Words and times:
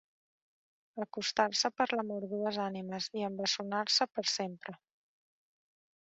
Acostar-se 1.03 1.69
per 1.81 1.85
l'amor 1.91 2.25
dues 2.31 2.57
ànimes 2.63 3.09
i 3.19 3.25
embessonar-se 3.27 4.07
per 4.13 4.25
sempre. 4.37 4.75